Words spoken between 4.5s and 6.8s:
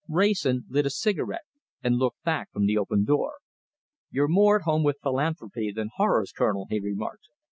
at home with philanthropy than horrors, Colonel," he